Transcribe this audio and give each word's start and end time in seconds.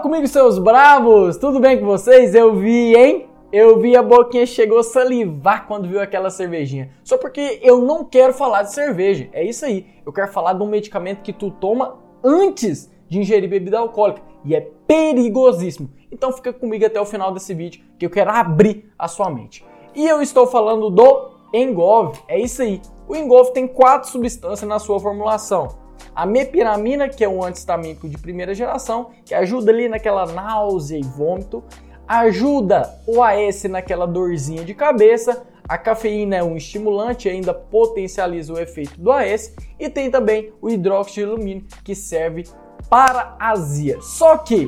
comigo, 0.00 0.26
seus 0.26 0.58
bravos! 0.58 1.36
Tudo 1.36 1.60
bem 1.60 1.78
com 1.78 1.84
vocês? 1.84 2.34
Eu 2.34 2.56
vi, 2.56 2.96
hein? 2.96 3.26
Eu 3.52 3.78
vi 3.78 3.94
a 3.94 4.02
boquinha 4.02 4.46
chegou 4.46 4.78
a 4.78 4.82
salivar 4.82 5.66
quando 5.66 5.86
viu 5.86 6.00
aquela 6.00 6.30
cervejinha. 6.30 6.90
Só 7.04 7.18
porque 7.18 7.60
eu 7.62 7.82
não 7.82 8.02
quero 8.02 8.32
falar 8.32 8.62
de 8.62 8.72
cerveja. 8.72 9.28
É 9.34 9.44
isso 9.44 9.66
aí. 9.66 9.86
Eu 10.06 10.14
quero 10.14 10.32
falar 10.32 10.54
de 10.54 10.62
um 10.62 10.66
medicamento 10.66 11.20
que 11.20 11.32
tu 11.32 11.50
toma 11.50 11.98
antes 12.24 12.90
de 13.06 13.18
ingerir 13.18 13.50
bebida 13.50 13.78
alcoólica. 13.78 14.22
E 14.46 14.54
é 14.54 14.62
perigosíssimo. 14.86 15.90
Então 16.10 16.32
fica 16.32 16.54
comigo 16.54 16.86
até 16.86 16.98
o 16.98 17.04
final 17.04 17.30
desse 17.32 17.52
vídeo 17.52 17.84
que 17.98 18.06
eu 18.06 18.10
quero 18.10 18.30
abrir 18.30 18.90
a 18.98 19.06
sua 19.06 19.28
mente. 19.28 19.62
E 19.94 20.06
eu 20.08 20.22
estou 20.22 20.46
falando 20.46 20.88
do 20.88 21.32
Engov. 21.52 22.16
É 22.28 22.40
isso 22.40 22.62
aí. 22.62 22.80
O 23.06 23.14
Engov 23.14 23.50
tem 23.50 23.68
quatro 23.68 24.08
substâncias 24.08 24.66
na 24.66 24.78
sua 24.78 24.98
formulação 24.98 25.85
a 26.16 26.24
mepiramina, 26.24 27.10
que 27.10 27.22
é 27.22 27.28
um 27.28 27.44
antistamínico 27.44 28.08
de 28.08 28.16
primeira 28.16 28.54
geração, 28.54 29.10
que 29.22 29.34
ajuda 29.34 29.70
ali 29.70 29.86
naquela 29.86 30.24
náusea 30.24 30.98
e 30.98 31.02
vômito, 31.02 31.62
ajuda 32.08 32.98
o 33.06 33.22
AS 33.22 33.64
naquela 33.64 34.06
dorzinha 34.06 34.64
de 34.64 34.72
cabeça, 34.72 35.46
a 35.68 35.76
cafeína 35.76 36.36
é 36.36 36.42
um 36.42 36.56
estimulante 36.56 37.28
ainda 37.28 37.52
potencializa 37.52 38.52
o 38.54 38.58
efeito 38.58 38.98
do 38.98 39.12
AS, 39.12 39.54
e 39.78 39.90
tem 39.90 40.10
também 40.10 40.54
o 40.62 40.70
hidróxido 40.70 41.26
de 41.26 41.32
alumínio, 41.32 41.66
que 41.84 41.94
serve 41.94 42.44
para 42.88 43.36
azia. 43.38 44.00
Só 44.00 44.38
que 44.38 44.66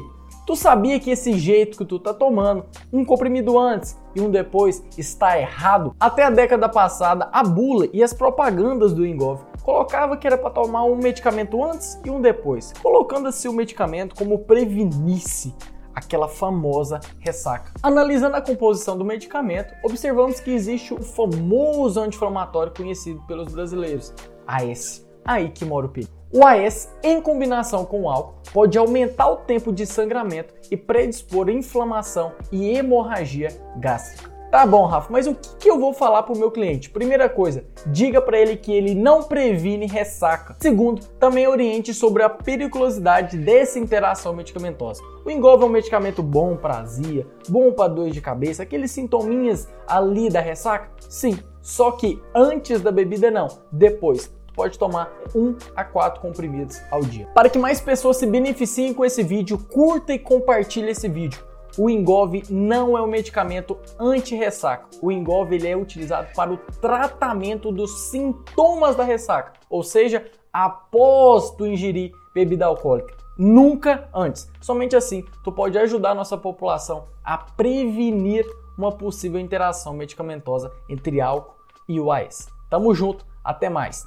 Tu 0.49 0.57
sabia 0.57 0.99
que 0.99 1.11
esse 1.11 1.35
jeito 1.35 1.77
que 1.77 1.85
tu 1.85 1.99
tá 1.99 2.15
tomando, 2.15 2.65
um 2.91 3.05
comprimido 3.05 3.59
antes 3.59 3.99
e 4.15 4.21
um 4.23 4.31
depois, 4.31 4.83
está 4.97 5.39
errado? 5.39 5.95
Até 6.01 6.25
a 6.25 6.31
década 6.31 6.71
passada, 6.71 7.29
a 7.31 7.43
bula 7.43 7.87
e 7.93 8.03
as 8.03 8.15
propagandas 8.15 8.95
do 8.95 9.05
Engov 9.05 9.43
colocava 9.69 10.17
que 10.17 10.27
era 10.27 10.39
para 10.39 10.49
tomar 10.49 10.85
um 10.85 10.97
medicamento 10.97 11.63
antes 11.63 12.01
e 12.03 12.09
um 12.09 12.23
depois, 12.23 12.73
colocando 12.83 13.29
assim 13.29 13.49
o 13.49 13.53
medicamento 13.53 14.15
como 14.15 14.39
prevenisse 14.39 15.55
aquela 15.95 16.27
famosa 16.27 17.01
ressaca. 17.19 17.75
Analisando 17.83 18.37
a 18.37 18.41
composição 18.41 18.97
do 18.97 19.05
medicamento, 19.05 19.75
observamos 19.85 20.41
que 20.41 20.51
existe 20.51 20.95
o 20.95 21.03
famoso 21.03 22.01
anti-inflamatório 22.01 22.73
conhecido 22.75 23.21
pelos 23.27 23.53
brasileiros, 23.53 24.15
AS. 24.47 25.07
Aí 25.23 25.51
que 25.51 25.67
mora 25.67 25.85
o 25.85 25.91
perigo. 25.91 26.13
O 26.33 26.47
AS, 26.47 26.91
em 27.03 27.21
combinação 27.21 27.85
com 27.85 28.05
o 28.05 28.09
álcool, 28.09 28.41
pode 28.55 28.79
aumentar 28.79 29.29
o 29.29 29.37
tempo 29.37 29.71
de 29.71 29.85
sangramento 29.85 30.55
e 30.71 30.79
predispor 30.79 31.51
inflamação 31.51 32.33
e 32.51 32.71
hemorragia 32.71 33.49
gástrica. 33.77 34.38
Tá 34.51 34.65
bom, 34.65 34.87
Rafa, 34.87 35.13
mas 35.13 35.27
o 35.27 35.35
que, 35.35 35.57
que 35.57 35.71
eu 35.71 35.79
vou 35.79 35.93
falar 35.93 36.23
para 36.23 36.35
o 36.35 36.39
meu 36.39 36.51
cliente? 36.51 36.89
Primeira 36.89 37.29
coisa, 37.29 37.67
diga 37.87 38.19
para 38.23 38.39
ele 38.39 38.57
que 38.57 38.73
ele 38.73 38.95
não 38.95 39.23
previne 39.23 39.87
ressaca. 39.87 40.57
Segundo, 40.59 41.05
também 41.21 41.47
oriente 41.47 41.93
sobre 41.93 42.23
a 42.23 42.31
periculosidade 42.31 43.37
dessa 43.37 43.79
interação 43.79 44.33
medicamentosa. 44.33 45.03
O 45.23 45.31
Engolve 45.31 45.65
é 45.65 45.67
um 45.67 45.71
medicamento 45.71 46.23
bom 46.23 46.57
para 46.57 46.79
azia, 46.79 47.27
bom 47.47 47.73
para 47.73 47.93
dor 47.93 48.09
de 48.09 48.23
cabeça, 48.23 48.63
aqueles 48.63 48.91
sintominhas 48.91 49.69
ali 49.87 50.31
da 50.31 50.41
ressaca? 50.41 50.89
Sim, 51.11 51.39
só 51.61 51.91
que 51.91 52.19
antes 52.35 52.81
da 52.81 52.91
bebida 52.91 53.31
não, 53.31 53.49
depois 53.71 54.33
pode 54.55 54.79
tomar 54.79 55.13
1 55.35 55.57
a 55.77 55.85
4 55.85 56.23
comprimidos 56.23 56.81
ao 56.91 57.01
dia. 57.03 57.29
Para 57.35 57.51
que 57.51 57.59
mais 57.59 57.83
pessoas 57.83 58.17
se 58.17 58.27
beneficiem 58.27 58.95
com 58.95 59.05
esse 59.05 59.23
vídeo, 59.23 59.59
curta 59.59 60.15
e 60.15 60.19
compartilhe 60.19 60.91
esse 60.91 61.07
vídeo. 61.07 61.48
O 61.79 61.89
Engov 61.89 62.43
não 62.51 62.99
é 62.99 63.03
um 63.03 63.07
medicamento 63.07 63.79
anti-ressaca. 64.01 64.89
O 65.01 65.13
Engov 65.13 65.53
ele 65.53 65.69
é 65.69 65.77
utilizado 65.77 66.27
para 66.35 66.53
o 66.53 66.59
tratamento 66.59 67.71
dos 67.71 68.11
sintomas 68.11 68.97
da 68.97 69.05
ressaca, 69.05 69.53
ou 69.71 69.85
seja, 69.85 70.29
após 70.53 71.53
tu 71.53 71.65
ingerir 71.65 72.11
bebida 72.35 72.67
alcoólica. 72.67 73.17
Nunca 73.39 74.09
antes. 74.13 74.51
Somente 74.61 74.97
assim 74.97 75.25
tu 75.45 75.53
pode 75.53 75.79
ajudar 75.79 76.11
a 76.11 76.15
nossa 76.15 76.37
população 76.37 77.05
a 77.23 77.39
prevenir 77.39 78.45
uma 78.77 78.91
possível 78.91 79.39
interação 79.39 79.93
medicamentosa 79.93 80.73
entre 80.89 81.21
álcool 81.21 81.55
e 81.89 82.01
o 82.01 82.11
AS. 82.11 82.49
Tamo 82.69 82.93
junto, 82.93 83.25
até 83.45 83.69
mais. 83.69 84.05